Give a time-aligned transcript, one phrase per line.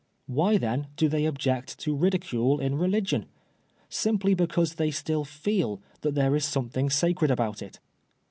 [0.25, 3.27] Why, then, do they object to ridicule in religion?
[3.87, 7.79] Simply because they still feel that there is something sacred about it.